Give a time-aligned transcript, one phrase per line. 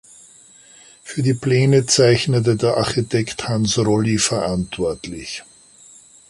[1.03, 5.43] Für die Pläne zeichnete der Architekt Hans Rolli verantwortlich.